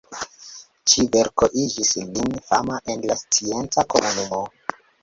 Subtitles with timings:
[0.93, 4.47] Ĉi-verko igis lin fama en la scienca komunumo.